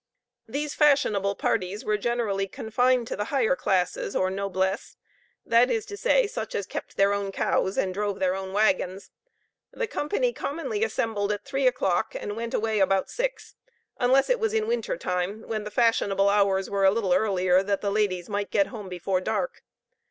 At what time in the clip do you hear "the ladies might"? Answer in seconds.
17.81-18.49